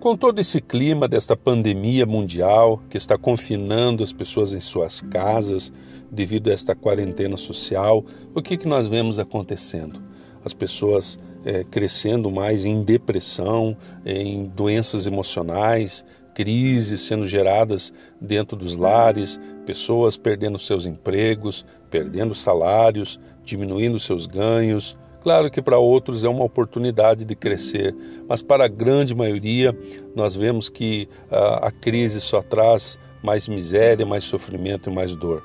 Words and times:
Com 0.00 0.16
todo 0.16 0.38
esse 0.38 0.60
clima 0.60 1.08
desta 1.08 1.36
pandemia 1.36 2.06
mundial 2.06 2.80
que 2.88 2.96
está 2.96 3.18
confinando 3.18 4.04
as 4.04 4.12
pessoas 4.12 4.54
em 4.54 4.60
suas 4.60 5.00
casas 5.00 5.72
devido 6.08 6.48
a 6.48 6.52
esta 6.52 6.72
quarentena 6.72 7.36
social, 7.36 8.04
o 8.32 8.40
que, 8.40 8.56
que 8.56 8.68
nós 8.68 8.86
vemos 8.86 9.18
acontecendo? 9.18 10.00
As 10.44 10.54
pessoas 10.54 11.18
é, 11.44 11.64
crescendo 11.64 12.30
mais 12.30 12.64
em 12.64 12.84
depressão, 12.84 13.76
em 14.06 14.46
doenças 14.46 15.08
emocionais, 15.08 16.04
crises 16.32 17.00
sendo 17.00 17.26
geradas 17.26 17.92
dentro 18.20 18.56
dos 18.56 18.76
lares, 18.76 19.40
pessoas 19.66 20.16
perdendo 20.16 20.60
seus 20.60 20.86
empregos, 20.86 21.64
perdendo 21.90 22.36
salários, 22.36 23.18
diminuindo 23.42 23.98
seus 23.98 24.26
ganhos, 24.26 24.96
Claro 25.22 25.50
que 25.50 25.60
para 25.60 25.78
outros 25.78 26.24
é 26.24 26.28
uma 26.28 26.44
oportunidade 26.44 27.24
de 27.24 27.34
crescer, 27.34 27.94
mas 28.28 28.40
para 28.40 28.64
a 28.64 28.68
grande 28.68 29.14
maioria 29.14 29.76
nós 30.14 30.34
vemos 30.34 30.68
que 30.68 31.08
uh, 31.30 31.64
a 31.64 31.70
crise 31.70 32.20
só 32.20 32.40
traz 32.40 32.98
mais 33.22 33.48
miséria, 33.48 34.06
mais 34.06 34.24
sofrimento 34.24 34.88
e 34.88 34.94
mais 34.94 35.16
dor. 35.16 35.42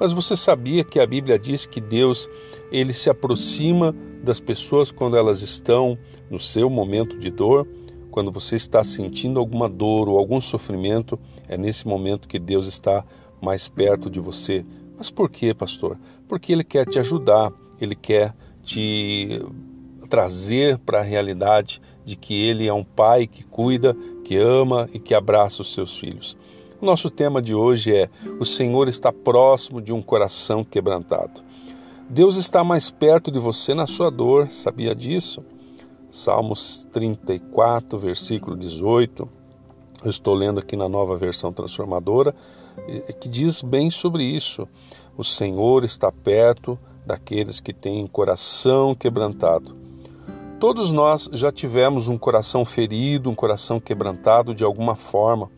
Mas 0.00 0.14
você 0.14 0.34
sabia 0.34 0.82
que 0.82 0.98
a 0.98 1.06
Bíblia 1.06 1.38
diz 1.38 1.66
que 1.66 1.78
Deus 1.78 2.26
ele 2.72 2.92
se 2.92 3.10
aproxima 3.10 3.94
das 4.22 4.40
pessoas 4.40 4.90
quando 4.90 5.14
elas 5.14 5.42
estão 5.42 5.98
no 6.30 6.40
seu 6.40 6.70
momento 6.70 7.18
de 7.18 7.30
dor? 7.30 7.68
Quando 8.10 8.32
você 8.32 8.56
está 8.56 8.82
sentindo 8.82 9.38
alguma 9.38 9.68
dor 9.68 10.08
ou 10.08 10.18
algum 10.18 10.40
sofrimento, 10.40 11.18
é 11.46 11.58
nesse 11.58 11.86
momento 11.86 12.26
que 12.26 12.38
Deus 12.38 12.66
está 12.66 13.04
mais 13.42 13.68
perto 13.68 14.08
de 14.08 14.18
você. 14.18 14.64
Mas 14.96 15.10
por 15.10 15.28
quê, 15.30 15.52
pastor? 15.52 15.98
Porque 16.26 16.50
Ele 16.50 16.64
quer 16.64 16.86
te 16.86 16.98
ajudar, 16.98 17.52
Ele 17.78 17.94
quer 17.94 18.34
te 18.62 19.40
trazer 20.08 20.78
para 20.78 21.00
a 21.00 21.04
realidade 21.04 21.80
de 22.04 22.16
que 22.16 22.34
Ele 22.34 22.66
é 22.66 22.74
um 22.74 22.84
pai 22.84 23.26
que 23.26 23.44
cuida, 23.44 23.96
que 24.24 24.36
ama 24.36 24.88
e 24.92 24.98
que 24.98 25.14
abraça 25.14 25.62
os 25.62 25.72
seus 25.72 25.96
filhos. 25.96 26.36
O 26.80 26.86
nosso 26.86 27.10
tema 27.10 27.40
de 27.40 27.54
hoje 27.54 27.94
é: 27.94 28.08
O 28.38 28.44
Senhor 28.44 28.88
está 28.88 29.12
próximo 29.12 29.80
de 29.80 29.92
um 29.92 30.02
coração 30.02 30.64
quebrantado. 30.64 31.42
Deus 32.08 32.36
está 32.36 32.64
mais 32.64 32.90
perto 32.90 33.30
de 33.30 33.38
você 33.38 33.72
na 33.72 33.86
sua 33.86 34.10
dor, 34.10 34.50
sabia 34.50 34.94
disso? 34.94 35.44
Salmos 36.10 36.84
34, 36.92 37.96
versículo 37.96 38.56
18. 38.56 39.28
Eu 40.02 40.10
estou 40.10 40.34
lendo 40.34 40.58
aqui 40.58 40.74
na 40.74 40.88
nova 40.88 41.14
versão 41.16 41.52
transformadora, 41.52 42.34
que 43.20 43.28
diz 43.28 43.62
bem 43.62 43.90
sobre 43.90 44.24
isso. 44.24 44.66
O 45.16 45.22
Senhor 45.22 45.84
está 45.84 46.10
perto 46.10 46.78
daqueles 47.10 47.58
que 47.58 47.72
têm 47.72 48.06
coração 48.06 48.94
quebrantado. 48.94 49.76
Todos 50.60 50.92
nós 50.92 51.28
já 51.32 51.50
tivemos 51.50 52.06
um 52.06 52.16
coração 52.16 52.64
ferido, 52.64 53.28
um 53.28 53.34
coração 53.34 53.80
quebrantado 53.80 54.54
de 54.54 54.62
alguma 54.62 54.94
forma 54.94 55.50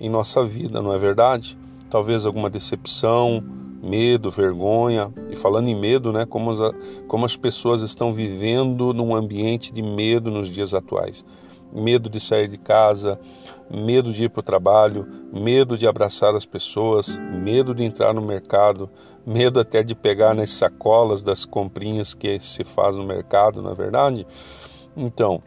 em 0.00 0.08
nossa 0.08 0.44
vida, 0.44 0.82
não 0.82 0.92
é 0.92 0.98
verdade? 0.98 1.56
Talvez 1.88 2.26
alguma 2.26 2.50
decepção, 2.50 3.40
medo, 3.80 4.30
vergonha. 4.30 5.12
E 5.30 5.36
falando 5.36 5.68
em 5.68 5.78
medo, 5.78 6.12
né, 6.12 6.26
como 6.26 6.50
as, 6.50 6.58
como 7.06 7.24
as 7.24 7.36
pessoas 7.36 7.82
estão 7.82 8.12
vivendo 8.12 8.92
num 8.92 9.14
ambiente 9.14 9.72
de 9.72 9.82
medo 9.82 10.28
nos 10.28 10.48
dias 10.48 10.74
atuais 10.74 11.24
medo 11.72 12.08
de 12.08 12.18
sair 12.20 12.48
de 12.48 12.58
casa, 12.58 13.18
medo 13.70 14.12
de 14.12 14.24
ir 14.24 14.30
para 14.30 14.40
o 14.40 14.42
trabalho, 14.42 15.06
medo 15.32 15.76
de 15.78 15.86
abraçar 15.86 16.34
as 16.34 16.44
pessoas, 16.44 17.16
medo 17.16 17.74
de 17.74 17.84
entrar 17.84 18.12
no 18.12 18.20
mercado, 18.20 18.90
medo 19.24 19.60
até 19.60 19.82
de 19.82 19.94
pegar 19.94 20.34
nas 20.34 20.50
sacolas 20.50 21.22
das 21.22 21.44
comprinhas 21.44 22.14
que 22.14 22.38
se 22.40 22.64
faz 22.64 22.96
no 22.96 23.04
mercado, 23.04 23.62
na 23.62 23.70
é 23.70 23.74
verdade? 23.74 24.26
Então, 24.96 25.42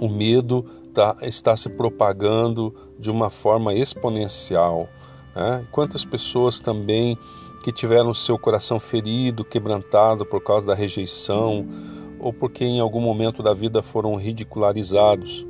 o 0.00 0.08
medo 0.08 0.64
tá, 0.92 1.16
está 1.22 1.56
se 1.56 1.70
propagando 1.70 2.74
de 2.98 3.10
uma 3.10 3.30
forma 3.30 3.74
exponencial. 3.74 4.88
Né? 5.34 5.66
Quantas 5.70 6.04
pessoas 6.04 6.60
também 6.60 7.16
que 7.62 7.72
tiveram 7.72 8.12
seu 8.14 8.38
coração 8.38 8.78
ferido, 8.78 9.44
quebrantado 9.44 10.24
por 10.24 10.42
causa 10.42 10.66
da 10.66 10.74
rejeição, 10.74 11.66
ou 12.20 12.32
porque 12.32 12.64
em 12.64 12.80
algum 12.80 13.00
momento 13.00 13.42
da 13.42 13.54
vida 13.54 13.82
foram 13.82 14.14
ridicularizados. 14.14 15.46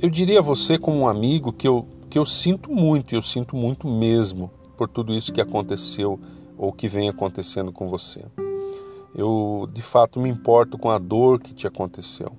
Eu 0.00 0.08
diria 0.08 0.38
a 0.38 0.42
você, 0.42 0.78
como 0.78 0.98
um 0.98 1.08
amigo, 1.08 1.52
que 1.52 1.66
eu, 1.66 1.86
que 2.08 2.18
eu 2.18 2.24
sinto 2.24 2.70
muito, 2.70 3.14
eu 3.14 3.22
sinto 3.22 3.56
muito 3.56 3.88
mesmo, 3.88 4.50
por 4.76 4.88
tudo 4.88 5.14
isso 5.14 5.32
que 5.32 5.40
aconteceu 5.40 6.18
ou 6.56 6.72
que 6.72 6.88
vem 6.88 7.08
acontecendo 7.08 7.72
com 7.72 7.88
você. 7.88 8.24
Eu, 9.14 9.68
de 9.72 9.82
fato, 9.82 10.20
me 10.20 10.28
importo 10.28 10.78
com 10.78 10.90
a 10.90 10.98
dor 10.98 11.40
que 11.40 11.52
te 11.52 11.66
aconteceu. 11.66 12.32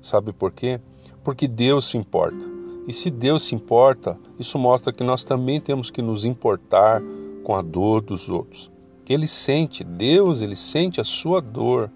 Sabe 0.00 0.32
por 0.32 0.52
quê? 0.52 0.80
Porque 1.24 1.48
Deus 1.48 1.86
se 1.86 1.96
importa. 1.96 2.56
E 2.86 2.92
se 2.92 3.10
Deus 3.10 3.44
se 3.44 3.54
importa, 3.54 4.18
isso 4.38 4.58
mostra 4.58 4.92
que 4.92 5.02
nós 5.02 5.24
também 5.24 5.60
temos 5.60 5.90
que 5.90 6.00
nos 6.00 6.24
importar 6.24 7.02
com 7.42 7.54
a 7.56 7.62
dor 7.62 8.00
dos 8.00 8.28
outros. 8.28 8.70
Ele 9.08 9.26
sente, 9.26 9.82
Deus, 9.82 10.42
ele 10.42 10.54
sente 10.54 11.00
a 11.00 11.04
sua 11.04 11.40
dor. 11.40 11.90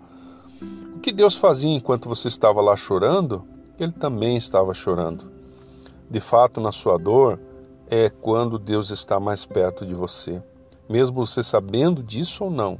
O 1.01 1.03
que 1.03 1.13
Deus 1.13 1.35
fazia 1.35 1.71
enquanto 1.71 2.11
você 2.11 2.29
estava 2.29 2.61
lá 2.61 2.77
chorando, 2.77 3.43
ele 3.79 3.91
também 3.91 4.37
estava 4.37 4.75
chorando. 4.75 5.33
De 6.11 6.21
fato, 6.21 6.61
na 6.61 6.71
sua 6.71 6.99
dor, 6.99 7.41
é 7.89 8.11
quando 8.11 8.59
Deus 8.59 8.91
está 8.91 9.19
mais 9.19 9.47
perto 9.47 9.87
de 9.87 9.95
você, 9.95 10.43
mesmo 10.87 11.25
você 11.25 11.43
sabendo 11.43 12.03
disso 12.03 12.45
ou 12.45 12.51
não. 12.51 12.79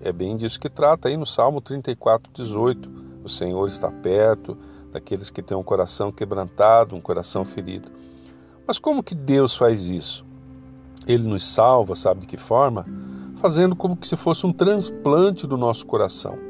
É 0.00 0.12
bem 0.12 0.36
disso 0.36 0.60
que 0.60 0.70
trata 0.70 1.08
aí 1.08 1.16
no 1.16 1.26
Salmo 1.26 1.60
34, 1.60 2.30
18. 2.32 2.88
O 3.24 3.28
Senhor 3.28 3.66
está 3.66 3.90
perto 3.90 4.56
daqueles 4.92 5.28
que 5.28 5.42
têm 5.42 5.56
um 5.56 5.64
coração 5.64 6.12
quebrantado, 6.12 6.94
um 6.94 7.00
coração 7.00 7.44
ferido. 7.44 7.90
Mas 8.64 8.78
como 8.78 9.02
que 9.02 9.12
Deus 9.12 9.56
faz 9.56 9.88
isso? 9.88 10.24
Ele 11.04 11.26
nos 11.26 11.44
salva, 11.44 11.96
sabe 11.96 12.20
de 12.20 12.26
que 12.28 12.36
forma? 12.36 12.86
Fazendo 13.34 13.74
como 13.74 13.96
que 13.96 14.06
se 14.06 14.14
fosse 14.14 14.46
um 14.46 14.52
transplante 14.52 15.48
do 15.48 15.56
nosso 15.56 15.84
coração. 15.84 16.46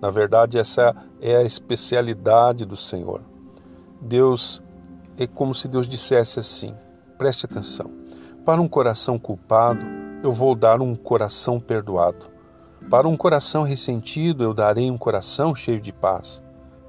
Na 0.00 0.10
verdade, 0.10 0.58
essa 0.58 0.94
é 1.20 1.36
a 1.36 1.42
especialidade 1.42 2.64
do 2.64 2.76
Senhor. 2.76 3.20
Deus 4.00 4.62
é 5.18 5.26
como 5.26 5.54
se 5.54 5.66
Deus 5.66 5.88
dissesse 5.88 6.38
assim: 6.38 6.74
preste 7.16 7.46
atenção. 7.46 7.90
Para 8.44 8.60
um 8.60 8.68
coração 8.68 9.18
culpado, 9.18 9.80
eu 10.22 10.30
vou 10.30 10.54
dar 10.54 10.80
um 10.80 10.94
coração 10.94 11.60
perdoado. 11.60 12.26
Para 12.88 13.08
um 13.08 13.16
coração 13.16 13.64
ressentido, 13.64 14.42
eu 14.42 14.54
darei 14.54 14.90
um 14.90 14.96
coração 14.96 15.54
cheio 15.54 15.80
de 15.80 15.92
paz. 15.92 16.42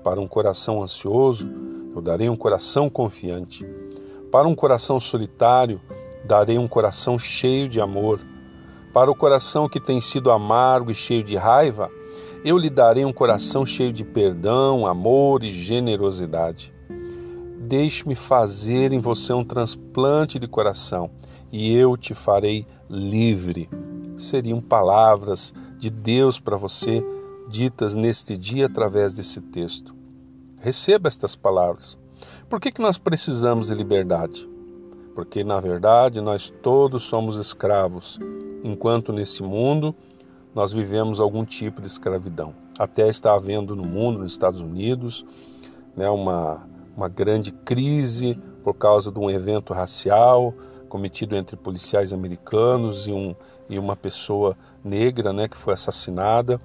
Para 0.03 0.21
um 0.21 0.27
coração 0.27 0.81
ansioso, 0.81 1.51
eu 1.93 2.01
darei 2.01 2.29
um 2.29 2.35
coração 2.35 2.89
confiante. 2.89 3.65
Para 4.31 4.47
um 4.47 4.55
coração 4.55 4.99
solitário, 4.99 5.81
darei 6.23 6.57
um 6.57 6.67
coração 6.67 7.17
cheio 7.19 7.67
de 7.67 7.81
amor. 7.81 8.19
Para 8.93 9.11
o 9.11 9.15
coração 9.15 9.67
que 9.67 9.79
tem 9.79 9.99
sido 9.99 10.31
amargo 10.31 10.91
e 10.91 10.95
cheio 10.95 11.23
de 11.23 11.35
raiva, 11.35 11.91
eu 12.43 12.57
lhe 12.57 12.69
darei 12.69 13.03
um 13.03 13.11
coração 13.11 13.65
cheio 13.65 13.91
de 13.91 14.03
perdão, 14.03 14.87
amor 14.87 15.43
e 15.43 15.51
generosidade. 15.51 16.73
Deixe-me 17.59 18.15
fazer 18.15 18.93
em 18.93 18.99
você 18.99 19.33
um 19.33 19.43
transplante 19.43 20.39
de 20.39 20.47
coração 20.47 21.11
e 21.51 21.73
eu 21.75 21.97
te 21.97 22.13
farei 22.13 22.65
livre. 22.89 23.69
Seriam 24.17 24.61
palavras 24.61 25.53
de 25.77 25.89
Deus 25.89 26.39
para 26.39 26.57
você 26.57 27.03
ditas 27.47 27.95
neste 27.95 28.37
dia 28.37 28.67
através 28.67 29.15
desse 29.15 29.41
texto. 29.41 29.95
Receba 30.59 31.07
estas 31.07 31.35
palavras. 31.35 31.97
Por 32.49 32.59
que, 32.59 32.71
que 32.71 32.81
nós 32.81 32.97
precisamos 32.97 33.67
de 33.67 33.75
liberdade? 33.75 34.49
Porque, 35.13 35.43
na 35.43 35.59
verdade, 35.59 36.21
nós 36.21 36.49
todos 36.49 37.03
somos 37.03 37.37
escravos, 37.37 38.19
enquanto 38.63 39.11
neste 39.11 39.43
mundo 39.43 39.95
nós 40.53 40.71
vivemos 40.71 41.19
algum 41.19 41.45
tipo 41.45 41.81
de 41.81 41.87
escravidão. 41.87 42.53
Até 42.77 43.07
está 43.07 43.33
havendo 43.33 43.75
no 43.75 43.85
mundo, 43.85 44.19
nos 44.19 44.31
Estados 44.31 44.61
Unidos, 44.61 45.25
né, 45.95 46.09
uma, 46.09 46.67
uma 46.95 47.07
grande 47.07 47.51
crise 47.51 48.39
por 48.63 48.73
causa 48.73 49.11
de 49.11 49.19
um 49.19 49.29
evento 49.29 49.73
racial 49.73 50.53
cometido 50.89 51.35
entre 51.35 51.55
policiais 51.55 52.11
americanos 52.11 53.07
e, 53.07 53.11
um, 53.11 53.35
e 53.69 53.77
uma 53.77 53.95
pessoa 53.95 54.57
negra 54.83 55.31
né, 55.31 55.47
que 55.47 55.55
foi 55.55 55.73
assassinada. 55.73 56.59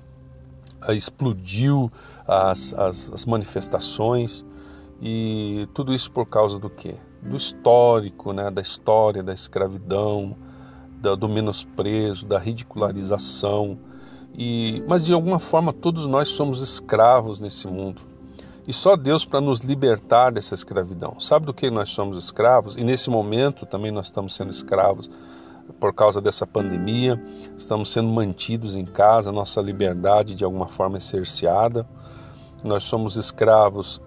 Explodiu 0.88 1.90
as, 2.26 2.74
as, 2.74 3.10
as 3.12 3.26
manifestações 3.26 4.44
e 5.00 5.68
tudo 5.74 5.94
isso 5.94 6.10
por 6.10 6.26
causa 6.26 6.58
do 6.58 6.68
quê? 6.68 6.94
Do 7.22 7.36
histórico, 7.36 8.32
né, 8.32 8.50
da 8.50 8.60
história 8.60 9.22
da 9.22 9.32
escravidão, 9.32 10.36
do 11.16 11.28
menosprezo, 11.28 12.26
da 12.26 12.38
ridicularização. 12.38 13.78
E, 14.36 14.82
mas 14.88 15.04
de 15.04 15.12
alguma 15.12 15.38
forma 15.38 15.72
todos 15.72 16.06
nós 16.06 16.28
somos 16.28 16.62
escravos 16.62 17.38
nesse 17.38 17.66
mundo. 17.66 18.02
E 18.66 18.72
só 18.72 18.96
Deus 18.96 19.24
para 19.24 19.40
nos 19.40 19.60
libertar 19.60 20.32
dessa 20.32 20.54
escravidão. 20.54 21.20
Sabe 21.20 21.44
do 21.46 21.52
que 21.52 21.70
nós 21.70 21.90
somos 21.90 22.16
escravos? 22.16 22.74
E 22.76 22.82
nesse 22.82 23.10
momento 23.10 23.66
também 23.66 23.92
nós 23.92 24.06
estamos 24.06 24.34
sendo 24.34 24.50
escravos 24.50 25.10
por 25.78 25.92
causa 25.92 26.20
dessa 26.20 26.46
pandemia, 26.46 27.22
estamos 27.56 27.90
sendo 27.90 28.08
mantidos 28.08 28.76
em 28.76 28.84
casa, 28.84 29.32
nossa 29.32 29.60
liberdade 29.60 30.34
de 30.34 30.44
alguma 30.44 30.68
forma 30.68 30.96
é 30.96 31.00
cerceada. 31.00 31.86
Nós 32.62 32.84
somos 32.84 33.16
escravos 33.16 34.00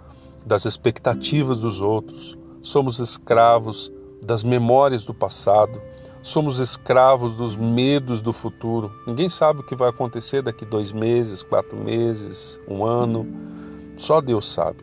das 0.46 0.66
expectativas 0.66 1.60
dos 1.60 1.82
outros, 1.82 2.38
somos 2.62 3.00
escravos 3.00 3.92
das 4.24 4.44
memórias 4.44 5.06
do 5.06 5.14
passado, 5.14 5.82
somos 6.28 6.60
escravos 6.60 7.36
dos 7.36 7.56
medos 7.56 8.22
do 8.22 8.34
futuro. 8.34 8.92
Ninguém 9.08 9.30
sabe 9.30 9.62
o 9.62 9.64
que 9.64 9.74
vai 9.74 9.90
acontecer 9.90 10.42
daqui 10.42 10.66
dois 10.66 10.92
meses, 10.92 11.42
quatro 11.42 11.78
meses, 11.78 12.60
um 12.68 12.84
ano. 12.84 13.26
Só 13.96 14.20
Deus 14.20 14.46
sabe. 14.46 14.80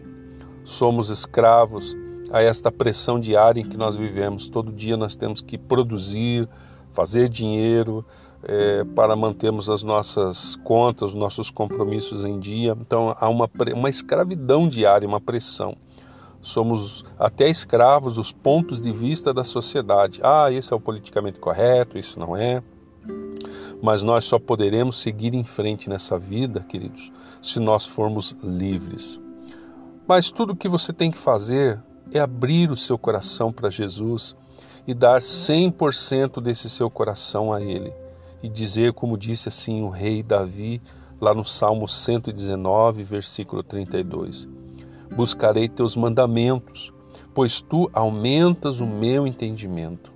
Somos 0.64 1.10
escravos 1.10 1.94
a 2.32 2.40
esta 2.40 2.72
pressão 2.72 3.20
diária 3.20 3.60
em 3.60 3.68
que 3.68 3.76
nós 3.76 3.94
vivemos. 3.94 4.48
Todo 4.48 4.72
dia 4.72 4.96
nós 4.96 5.16
temos 5.16 5.42
que 5.42 5.58
produzir, 5.58 6.48
fazer 6.92 7.28
dinheiro 7.28 8.02
é, 8.42 8.82
para 8.82 9.14
mantermos 9.14 9.68
as 9.68 9.84
nossas 9.84 10.56
contas, 10.64 11.10
os 11.10 11.14
nossos 11.14 11.50
compromissos 11.50 12.24
em 12.24 12.38
dia. 12.38 12.74
Então 12.80 13.14
há 13.20 13.28
uma, 13.28 13.50
uma 13.74 13.90
escravidão 13.90 14.66
diária, 14.66 15.06
uma 15.06 15.20
pressão. 15.20 15.76
Somos 16.44 17.02
até 17.18 17.48
escravos 17.48 18.16
dos 18.16 18.30
pontos 18.30 18.82
de 18.82 18.92
vista 18.92 19.32
da 19.32 19.42
sociedade. 19.42 20.20
Ah, 20.22 20.52
esse 20.52 20.74
é 20.74 20.76
o 20.76 20.80
politicamente 20.80 21.40
correto, 21.40 21.96
isso 21.96 22.20
não 22.20 22.36
é. 22.36 22.62
Mas 23.82 24.02
nós 24.02 24.26
só 24.26 24.38
poderemos 24.38 25.00
seguir 25.00 25.34
em 25.34 25.42
frente 25.42 25.88
nessa 25.88 26.18
vida, 26.18 26.60
queridos, 26.60 27.10
se 27.40 27.58
nós 27.58 27.86
formos 27.86 28.36
livres. 28.42 29.18
Mas 30.06 30.30
tudo 30.30 30.52
o 30.52 30.56
que 30.56 30.68
você 30.68 30.92
tem 30.92 31.10
que 31.10 31.16
fazer 31.16 31.82
é 32.12 32.20
abrir 32.20 32.70
o 32.70 32.76
seu 32.76 32.98
coração 32.98 33.50
para 33.50 33.70
Jesus 33.70 34.36
e 34.86 34.92
dar 34.92 35.20
100% 35.20 36.42
desse 36.42 36.68
seu 36.68 36.90
coração 36.90 37.54
a 37.54 37.62
Ele. 37.62 37.90
E 38.42 38.50
dizer, 38.50 38.92
como 38.92 39.16
disse 39.16 39.48
assim 39.48 39.80
o 39.80 39.88
rei 39.88 40.22
Davi, 40.22 40.82
lá 41.18 41.32
no 41.34 41.42
Salmo 41.42 41.88
119, 41.88 43.02
versículo 43.02 43.62
32: 43.62 44.46
Buscarei 45.16 45.68
teus 45.68 45.96
mandamentos, 45.96 46.92
pois 47.32 47.60
tu 47.60 47.90
aumentas 47.92 48.80
o 48.80 48.86
meu 48.86 49.26
entendimento. 49.26 50.12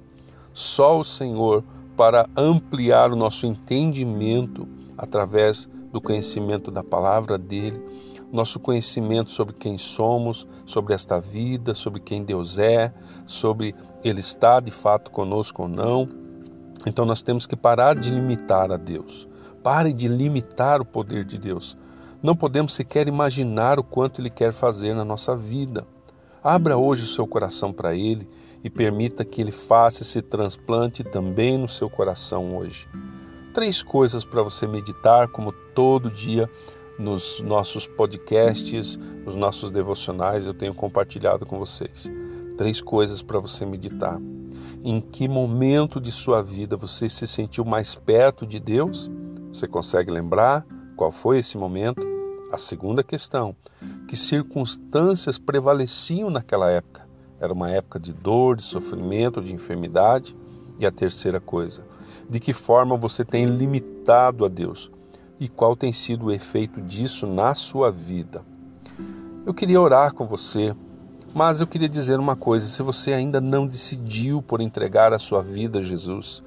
Só 0.53 0.99
o 0.99 1.05
Senhor 1.05 1.65
para 1.97 2.29
ampliar 2.37 3.13
o 3.13 3.17
nosso 3.17 3.47
entendimento 3.47 4.69
através 4.97 5.69
do 5.93 6.01
conhecimento 6.01 6.71
da 6.71 6.85
palavra 6.85 7.39
dele 7.39 7.81
nosso 8.33 8.61
conhecimento 8.61 9.31
sobre 9.31 9.55
quem 9.55 9.79
somos, 9.79 10.47
sobre 10.67 10.95
esta 10.95 11.21
vida, 11.21 11.75
sobre 11.75 12.01
quem 12.01 12.23
Deus 12.23 12.59
é, 12.59 12.93
sobre 13.27 13.75
Ele 14.05 14.21
está 14.21 14.61
de 14.61 14.71
fato 14.71 15.11
conosco 15.11 15.63
ou 15.63 15.69
não. 15.69 16.09
Então 16.87 17.05
nós 17.05 17.23
temos 17.23 17.47
que 17.47 17.57
parar 17.57 17.95
de 17.95 18.11
limitar 18.11 18.71
a 18.71 18.77
Deus. 18.77 19.27
Pare 19.63 19.93
de 19.93 20.07
limitar 20.07 20.81
o 20.81 20.85
poder 20.85 21.25
de 21.25 21.39
Deus. 21.39 21.77
Não 22.21 22.35
podemos 22.35 22.75
sequer 22.75 23.07
imaginar 23.07 23.79
o 23.79 23.85
quanto 23.85 24.21
Ele 24.21 24.31
quer 24.31 24.53
fazer 24.53 24.93
na 24.93 25.05
nossa 25.05 25.37
vida. 25.37 25.87
Abra 26.43 26.77
hoje 26.77 27.05
o 27.05 27.07
seu 27.07 27.27
coração 27.29 27.73
para 27.73 27.95
Ele 27.95 28.29
e 28.65 28.69
permita 28.69 29.25
que 29.25 29.41
Ele 29.41 29.53
faça 29.53 30.03
esse 30.03 30.21
transplante 30.21 31.05
também 31.05 31.57
no 31.57 31.69
seu 31.69 31.89
coração 31.89 32.57
hoje. 32.57 32.89
Três 33.55 33.83
coisas 33.83 34.25
para 34.25 34.43
você 34.43 34.67
meditar, 34.67 35.29
como 35.29 35.53
todo 35.53 36.11
dia 36.11 36.51
nos 36.99 37.41
nossos 37.41 37.87
podcasts, 37.87 38.97
nos 39.25 39.37
nossos 39.37 39.71
devocionais, 39.71 40.45
eu 40.45 40.55
tenho 40.55 40.75
compartilhado 40.75 41.47
com 41.47 41.57
vocês. 41.57 42.11
Três 42.57 42.81
coisas 42.81 43.23
para 43.23 43.39
você 43.39 43.65
meditar. 43.65 44.21
Em 44.83 45.01
que 45.01 45.29
momento 45.29 46.01
de 46.01 46.11
sua 46.11 46.43
vida 46.43 46.77
você 46.77 47.09
se 47.09 47.29
sentiu 47.29 47.65
mais 47.65 47.95
perto 47.95 48.45
de 48.45 48.59
Deus? 48.59 49.09
Você 49.53 49.69
consegue 49.69 50.11
lembrar 50.11 50.67
qual 50.97 51.13
foi 51.13 51.39
esse 51.39 51.57
momento? 51.57 52.08
A 52.53 52.59
segunda 52.59 53.03
questão: 53.03 53.55
que 54.07 54.17
circunstâncias 54.17 55.39
prevaleciam 55.39 56.31
naquela 56.31 56.71
época? 56.71 57.07
Era 57.41 57.53
uma 57.53 57.71
época 57.71 58.01
de 58.01 58.13
dor, 58.13 58.57
de 58.57 58.63
sofrimento, 58.63 59.41
de 59.41 59.53
enfermidade? 59.53 60.37
E 60.79 60.87
a 60.87 60.91
terceira 60.91 61.41
coisa: 61.41 61.85
de 62.29 62.41
que 62.41 62.53
forma 62.53 62.97
você 62.97 63.25
tem 63.25 63.45
limitado 63.45 64.45
a 64.45 64.49
Deus? 64.49 64.91
e 65.41 65.49
qual 65.49 65.77
tem 65.77 65.93
sido 65.93 66.27
o 66.27 66.33
efeito 66.33 66.81
disso 66.81 67.27
na 67.27 67.55
sua 67.55 67.91
vida. 67.91 68.45
Eu 69.47 69.55
queria 69.55 69.81
orar 69.81 70.13
com 70.13 70.27
você, 70.27 70.75
mas 71.35 71.61
eu 71.61 71.67
queria 71.67 71.89
dizer 71.89 72.19
uma 72.19 72.37
coisa: 72.37 72.67
se 72.67 72.83
você 72.83 73.13
ainda 73.13 73.41
não 73.41 73.67
decidiu 73.67 74.43
por 74.43 74.61
entregar 74.61 75.13
a 75.13 75.19
sua 75.19 75.43
vida 75.43 75.79
a 75.79 75.83
Jesus, 75.83 76.43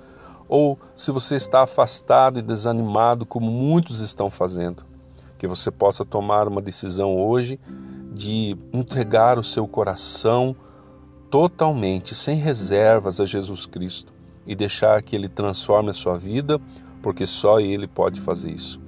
ou 0.48 0.78
se 0.96 1.12
você 1.12 1.36
está 1.36 1.64
afastado 1.64 2.40
e 2.40 2.42
desanimado, 2.42 3.26
como 3.26 3.50
muitos 3.50 4.02
estão 4.02 4.30
fazendo, 4.30 4.84
que 5.42 5.48
você 5.48 5.72
possa 5.72 6.06
tomar 6.06 6.48
uma 6.48 6.62
decisão 6.62 7.18
hoje 7.18 7.60
de 8.14 8.56
entregar 8.72 9.40
o 9.40 9.44
seu 9.44 9.68
coração 9.68 10.56
totalmente, 11.32 12.14
sem 12.14 12.38
reservas, 12.38 13.20
a 13.20 13.26
Jesus 13.26 13.66
Cristo 13.66 14.14
e 14.46 14.54
deixar 14.54 15.02
que 15.02 15.16
Ele 15.16 15.28
transforme 15.28 15.90
a 15.90 15.96
sua 15.96 16.16
vida 16.16 16.62
porque 17.02 17.26
só 17.26 17.60
Ele 17.60 17.88
pode 17.88 18.22
fazer 18.22 18.52
isso. 18.52 18.80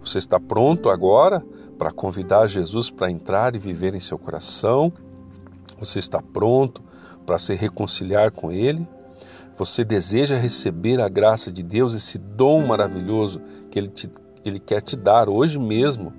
Você 0.00 0.16
está 0.16 0.40
pronto 0.40 0.88
agora 0.88 1.44
para 1.76 1.92
convidar 1.92 2.46
Jesus 2.46 2.88
para 2.88 3.10
entrar 3.10 3.54
e 3.54 3.58
viver 3.58 3.94
em 3.94 4.00
seu 4.00 4.16
coração? 4.16 4.90
Você 5.78 5.98
está 5.98 6.22
pronto 6.22 6.82
para 7.26 7.36
se 7.36 7.54
reconciliar 7.54 8.30
com 8.30 8.50
Ele? 8.50 8.88
Você 9.58 9.84
deseja 9.84 10.38
receber 10.38 11.02
a 11.02 11.08
graça 11.10 11.52
de 11.52 11.62
Deus, 11.62 11.92
esse 11.92 12.16
dom 12.16 12.66
maravilhoso 12.66 13.42
que 13.70 13.78
Ele, 13.78 13.88
te, 13.88 14.08
Ele 14.48 14.58
quer 14.58 14.80
te 14.80 14.96
dar 14.96 15.28
hoje 15.28 15.58
mesmo? 15.58 16.12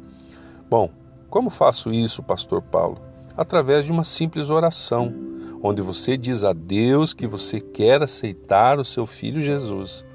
Bom, 0.70 0.90
como 1.30 1.50
faço 1.50 1.92
isso, 1.92 2.24
Pastor 2.24 2.62
Paulo? 2.62 3.00
Através 3.36 3.86
de 3.86 3.92
uma 3.92 4.04
simples 4.04 4.50
oração, 4.50 5.14
onde 5.62 5.82
você 5.82 6.16
diz 6.18 6.44
a 6.44 6.54
Deus 6.54 7.14
que 7.14 7.28
você 7.28 7.60
quer 7.60 8.02
aceitar 8.02 8.80
o 8.80 8.86
seu 8.86 9.06
filho 9.06 9.42
Jesus 9.42 10.06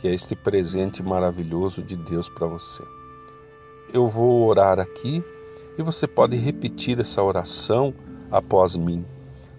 que 0.00 0.08
é 0.08 0.14
este 0.14 0.34
presente 0.34 1.02
maravilhoso 1.02 1.82
de 1.82 1.94
Deus 1.94 2.26
para 2.26 2.46
você. 2.46 2.82
Eu 3.92 4.06
vou 4.06 4.48
orar 4.48 4.80
aqui 4.80 5.22
e 5.76 5.82
você 5.82 6.06
pode 6.06 6.36
repetir 6.36 6.98
essa 6.98 7.22
oração 7.22 7.92
após 8.30 8.78
mim. 8.78 9.04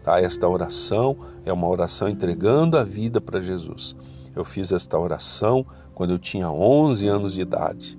Tá? 0.03 0.19
Esta 0.19 0.48
oração 0.48 1.15
é 1.45 1.53
uma 1.53 1.68
oração 1.68 2.09
entregando 2.09 2.75
a 2.75 2.83
vida 2.83 3.21
para 3.21 3.39
Jesus. 3.39 3.95
Eu 4.36 4.44
fiz 4.44 4.71
esta 4.71 4.98
oração 4.98 5.63
quando 6.01 6.13
eu 6.13 6.18
tinha 6.18 6.50
11 6.50 7.07
anos 7.07 7.33
de 7.36 7.42
idade, 7.42 7.95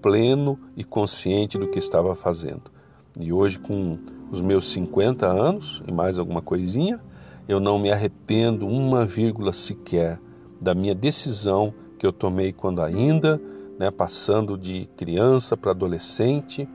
pleno 0.00 0.56
e 0.76 0.84
consciente 0.84 1.58
do 1.58 1.66
que 1.66 1.76
estava 1.76 2.14
fazendo. 2.14 2.70
E 3.18 3.32
hoje, 3.32 3.58
com 3.58 3.98
os 4.30 4.40
meus 4.40 4.70
50 4.70 5.26
anos 5.26 5.82
e 5.84 5.90
mais 5.90 6.20
alguma 6.20 6.40
coisinha, 6.40 7.00
eu 7.48 7.58
não 7.58 7.80
me 7.80 7.90
arrependo 7.90 8.64
uma 8.64 9.04
vírgula 9.04 9.52
sequer 9.52 10.20
da 10.60 10.72
minha 10.72 10.94
decisão 10.94 11.74
que 11.98 12.06
eu 12.06 12.12
tomei 12.12 12.52
quando 12.52 12.80
ainda, 12.80 13.42
né, 13.76 13.90
passando 13.90 14.56
de 14.56 14.88
criança 14.96 15.56
para 15.56 15.72
adolescente, 15.72 16.68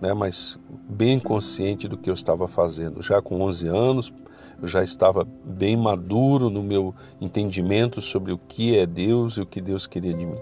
né, 0.00 0.12
mas 0.12 0.58
bem 0.88 1.20
consciente 1.20 1.86
do 1.86 1.96
que 1.96 2.10
eu 2.10 2.14
estava 2.14 2.48
fazendo. 2.48 3.00
Já 3.00 3.22
com 3.22 3.40
11 3.42 3.68
anos, 3.68 4.12
eu 4.60 4.68
já 4.68 4.82
estava 4.82 5.26
bem 5.44 5.76
maduro 5.76 6.50
no 6.50 6.62
meu 6.62 6.94
entendimento 7.20 8.02
sobre 8.02 8.32
o 8.32 8.38
que 8.38 8.76
é 8.76 8.86
Deus 8.86 9.34
e 9.34 9.40
o 9.40 9.46
que 9.46 9.60
Deus 9.60 9.86
queria 9.86 10.12
de 10.12 10.26
mim. 10.26 10.38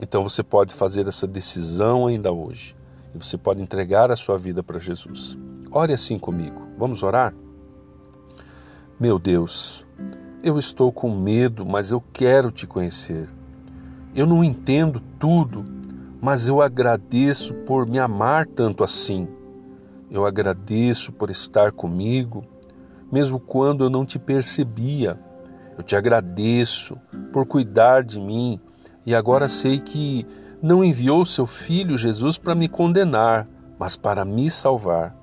Então 0.00 0.22
você 0.22 0.42
pode 0.42 0.72
fazer 0.72 1.06
essa 1.06 1.26
decisão 1.26 2.06
ainda 2.06 2.32
hoje. 2.32 2.76
E 3.14 3.18
você 3.18 3.36
pode 3.36 3.60
entregar 3.60 4.10
a 4.10 4.16
sua 4.16 4.38
vida 4.38 4.62
para 4.62 4.78
Jesus. 4.78 5.36
Ore 5.70 5.92
assim 5.92 6.18
comigo. 6.18 6.68
Vamos 6.78 7.02
orar? 7.02 7.34
Meu 8.98 9.18
Deus, 9.18 9.84
eu 10.42 10.58
estou 10.58 10.90
com 10.90 11.14
medo, 11.14 11.66
mas 11.66 11.90
eu 11.90 12.02
quero 12.12 12.50
te 12.50 12.66
conhecer. 12.66 13.28
Eu 14.14 14.26
não 14.26 14.42
entendo 14.42 15.00
tudo, 15.18 15.64
mas 16.20 16.48
eu 16.48 16.62
agradeço 16.62 17.54
por 17.54 17.86
me 17.86 17.98
amar 17.98 18.46
tanto 18.46 18.82
assim. 18.82 19.28
Eu 20.10 20.24
agradeço 20.24 21.12
por 21.12 21.30
estar 21.30 21.70
comigo, 21.70 22.44
mesmo 23.10 23.40
quando 23.40 23.84
eu 23.84 23.90
não 23.90 24.04
te 24.04 24.18
percebia. 24.18 25.18
Eu 25.76 25.82
te 25.82 25.96
agradeço 25.96 26.96
por 27.32 27.46
cuidar 27.46 28.02
de 28.02 28.20
mim 28.20 28.60
e 29.06 29.14
agora 29.14 29.48
sei 29.48 29.78
que 29.78 30.26
não 30.60 30.84
enviou 30.84 31.24
seu 31.24 31.46
filho 31.46 31.96
Jesus 31.96 32.36
para 32.36 32.54
me 32.54 32.68
condenar, 32.68 33.48
mas 33.78 33.96
para 33.96 34.24
me 34.24 34.50
salvar. 34.50 35.16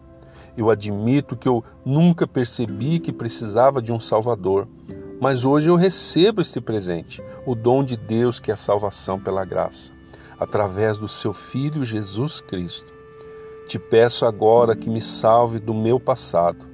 Eu 0.57 0.69
admito 0.69 1.35
que 1.35 1.47
eu 1.47 1.63
nunca 1.85 2.25
percebi 2.25 2.99
que 2.99 3.11
precisava 3.11 3.81
de 3.81 3.91
um 3.91 3.99
Salvador, 3.99 4.67
mas 5.19 5.43
hoje 5.43 5.69
eu 5.69 5.75
recebo 5.75 6.41
este 6.41 6.61
presente, 6.61 7.21
o 7.45 7.53
dom 7.53 7.83
de 7.83 7.97
Deus 7.97 8.39
que 8.39 8.49
é 8.49 8.53
a 8.53 8.57
salvação 8.57 9.19
pela 9.19 9.43
graça, 9.43 9.91
através 10.39 10.97
do 10.97 11.07
seu 11.07 11.33
Filho 11.33 11.83
Jesus 11.83 12.39
Cristo. 12.39 12.93
Te 13.67 13.77
peço 13.77 14.25
agora 14.25 14.75
que 14.75 14.89
me 14.89 15.01
salve 15.01 15.59
do 15.59 15.73
meu 15.73 15.99
passado, 15.99 16.65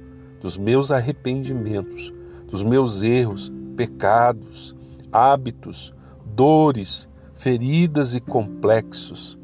dos 0.42 0.58
meus 0.58 0.90
arrependimentos, 0.90 2.12
dos 2.48 2.64
meus 2.64 3.00
erros, 3.00 3.50
pecados, 3.76 4.74
hábitos, 5.12 5.94
dores, 6.26 7.08
feridas 7.34 8.12
e 8.12 8.20
complexos. 8.20 9.38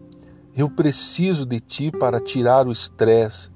Eu 0.57 0.69
preciso 0.69 1.47
de 1.47 1.61
ti 1.61 1.93
para 1.93 2.19
tirar 2.19 2.67
o 2.67 2.73
estresse 2.73 3.49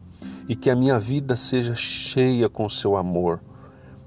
e 0.48 0.54
que 0.54 0.70
a 0.70 0.76
minha 0.76 1.00
vida 1.00 1.34
seja 1.34 1.74
cheia 1.74 2.48
com 2.48 2.68
seu 2.68 2.96
amor. 2.96 3.40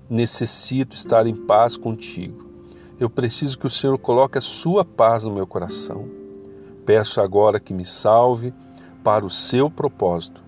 Necessito 0.09 0.95
estar 0.95 1.27
em 1.27 1.35
paz 1.35 1.75
contigo. 1.75 2.49
Eu 2.97 3.09
preciso 3.09 3.57
que 3.57 3.67
o 3.67 3.69
Senhor 3.69 3.97
coloque 3.97 4.37
a 4.37 4.41
sua 4.41 4.85
paz 4.85 5.25
no 5.25 5.33
meu 5.33 5.45
coração. 5.45 6.07
Peço 6.85 7.19
agora 7.19 7.59
que 7.59 7.73
me 7.73 7.83
salve 7.83 8.53
para 9.03 9.25
o 9.25 9.29
seu 9.29 9.69
propósito. 9.69 10.44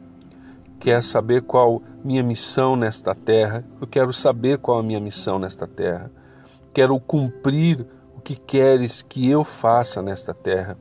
Quer 0.79 1.01
saber 1.01 1.41
qual 1.41 1.81
minha 2.03 2.23
missão 2.23 2.75
nesta 2.75 3.15
terra? 3.15 3.65
Eu 3.81 3.87
quero 3.87 4.13
saber 4.13 4.59
qual 4.59 4.79
a 4.79 4.83
minha 4.83 4.99
missão 4.99 5.39
nesta 5.39 5.65
terra. 5.67 6.11
Quero 6.73 6.99
cumprir 6.99 7.85
o 8.15 8.21
que 8.21 8.35
queres 8.35 9.01
que 9.01 9.29
eu 9.29 9.43
faça 9.43 10.01
nesta 10.01 10.33
terra. 10.33 10.77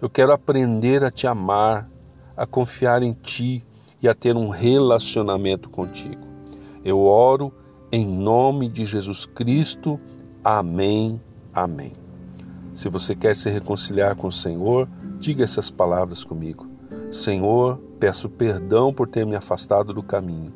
Eu 0.00 0.08
quero 0.08 0.32
aprender 0.32 1.04
a 1.04 1.10
te 1.10 1.26
amar, 1.26 1.88
a 2.36 2.46
confiar 2.46 3.02
em 3.02 3.12
ti 3.12 3.64
e 4.02 4.08
a 4.08 4.14
ter 4.14 4.36
um 4.36 4.48
relacionamento 4.48 5.68
contigo. 5.68 6.22
Eu 6.84 7.00
oro 7.00 7.52
em 7.92 8.06
nome 8.06 8.68
de 8.68 8.84
Jesus 8.84 9.26
Cristo. 9.26 10.00
Amém. 10.42 11.20
Amém. 11.52 11.92
Se 12.74 12.88
você 12.88 13.14
quer 13.14 13.34
se 13.34 13.48
reconciliar 13.50 14.16
com 14.16 14.26
o 14.28 14.32
Senhor, 14.32 14.88
diga 15.18 15.44
essas 15.44 15.70
palavras 15.70 16.22
comigo. 16.24 16.66
Senhor, 17.10 17.80
peço 17.98 18.28
perdão 18.28 18.92
por 18.92 19.08
ter 19.08 19.24
me 19.26 19.34
afastado 19.34 19.92
do 19.92 20.02
caminho. 20.02 20.52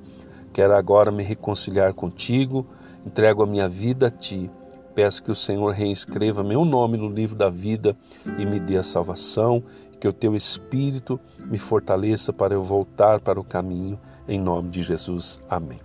Quero 0.53 0.75
agora 0.75 1.11
me 1.11 1.23
reconciliar 1.23 1.95
contigo, 1.95 2.67
entrego 3.07 3.43
a 3.43 3.47
minha 3.47 3.69
vida 3.69 4.09
a 4.09 4.11
ti. 4.11 4.51
Peço 4.95 5.23
que 5.23 5.31
o 5.31 5.37
Senhor 5.37 5.71
reescreva 5.71 6.43
meu 6.43 6.65
nome 6.65 6.99
no 6.99 7.09
livro 7.09 7.37
da 7.37 7.49
vida 7.49 7.97
e 8.39 8.45
me 8.45 8.59
dê 8.59 8.77
a 8.77 8.83
salvação, 8.83 9.63
que 10.01 10.09
o 10.09 10.13
teu 10.13 10.35
Espírito 10.35 11.21
me 11.47 11.59
fortaleça 11.59 12.33
para 12.33 12.55
eu 12.55 12.63
voltar 12.63 13.21
para 13.21 13.39
o 13.39 13.45
caminho, 13.45 13.99
em 14.27 14.39
nome 14.39 14.69
de 14.71 14.83
Jesus. 14.83 15.39
Amém. 15.49 15.79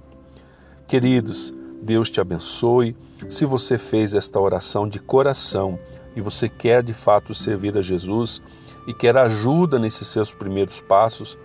Queridos, 0.87 1.53
Deus 1.81 2.09
te 2.09 2.19
abençoe. 2.19 2.95
Se 3.29 3.45
você 3.45 3.77
fez 3.77 4.13
esta 4.13 4.39
oração 4.39 4.87
de 4.87 4.99
coração 4.99 5.77
e 6.15 6.21
você 6.21 6.47
quer 6.49 6.81
de 6.81 6.93
fato 6.93 7.33
servir 7.33 7.77
a 7.77 7.81
Jesus, 7.81 8.41
e 8.87 8.93
quer 8.93 9.17
ajuda 9.17 9.79
nesses 9.79 10.07
seus 10.07 10.33
primeiros 10.33 10.81
passos, 10.81 11.37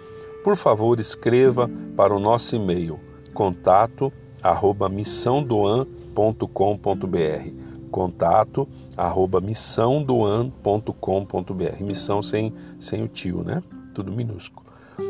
por 0.42 0.56
favor 0.56 0.99
escreva 1.00 1.70
para 1.97 2.14
o 2.14 2.20
nosso 2.20 2.56
e-mail 2.56 2.99
contato 3.35 4.11
arroba 4.42 4.88
missãodoan.com.br 4.88 7.70
contato 7.90 8.68
arroba 8.97 9.40
missãodoan.com.br 9.40 11.85
missão 11.85 12.23
sem, 12.23 12.54
sem 12.78 13.02
o 13.02 13.09
tio, 13.09 13.42
né? 13.42 13.62
Tudo 13.92 14.12
minúsculo. 14.12 14.64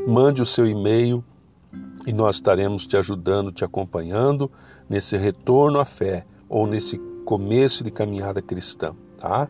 Mande 0.06 0.40
o 0.40 0.46
seu 0.46 0.66
e-mail 0.66 1.22
e 2.06 2.12
nós 2.12 2.36
estaremos 2.36 2.86
te 2.86 2.96
ajudando, 2.96 3.52
te 3.52 3.64
acompanhando 3.64 4.50
nesse 4.88 5.16
retorno 5.16 5.78
à 5.78 5.84
fé 5.84 6.24
ou 6.48 6.66
nesse 6.66 6.98
começo 7.24 7.84
de 7.84 7.90
caminhada 7.90 8.40
cristã, 8.40 8.94
tá? 9.18 9.48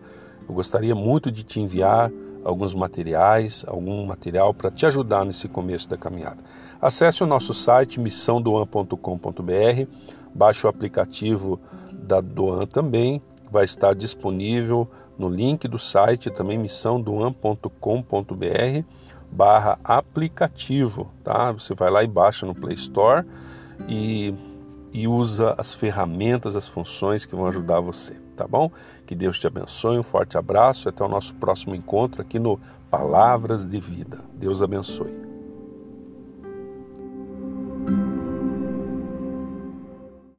Eu 0.49 0.55
gostaria 0.55 0.95
muito 0.95 1.31
de 1.31 1.45
te 1.45 1.61
enviar 1.61 2.11
alguns 2.45 2.75
materiais, 2.75 3.65
algum 3.67 4.07
material 4.07 4.55
para 4.55 4.71
te 4.71 4.87
ajudar 4.87 5.25
nesse 5.25 5.49
começo 5.49 5.89
da 5.89 5.97
caminhada. 5.97 6.39
Acesse 6.81 7.23
o 7.23 7.27
nosso 7.27 7.53
site 7.53 8.01
missãodoan.com.br, 8.01 9.91
baixe 10.35 10.67
o 10.67 10.71
aplicativo 10.71 11.61
da 11.93 12.21
Doan 12.21 12.67
também, 12.67 13.21
vai 13.51 13.65
estar 13.65 13.95
disponível 13.95 14.89
no 15.19 15.29
link 15.29 15.69
do 15.69 15.79
site 15.79 16.31
também 16.31 16.59
missãodoan.com.br 16.59 18.85
barra 19.31 19.79
aplicativo, 19.85 21.11
tá? 21.23 21.53
Você 21.53 21.75
vai 21.75 21.91
lá 21.91 22.03
e 22.03 22.09
baixa 22.09 22.45
no 22.45 22.55
Play 22.55 22.75
Store 22.75 23.25
e, 23.89 24.35
e 24.93 25.07
usa 25.07 25.55
as 25.57 25.73
ferramentas, 25.73 26.57
as 26.57 26.67
funções 26.67 27.25
que 27.25 27.37
vão 27.37 27.47
ajudar 27.47 27.81
você 27.81 28.17
tá 28.41 28.49
bom? 28.49 28.71
Que 29.07 29.15
Deus 29.15 29.39
te 29.39 29.47
abençoe, 29.47 29.99
um 29.99 30.03
forte 30.03 30.39
abraço 30.39 30.89
e 30.89 30.91
até 30.91 31.05
o 31.05 31.09
nosso 31.09 31.35
próximo 31.35 31.75
encontro 31.75 32.23
aqui 32.23 32.39
no 32.39 32.59
Palavras 32.91 33.69
de 33.69 33.79
Vida. 33.79 34.25
Deus 34.35 34.63
abençoe. 34.63 35.30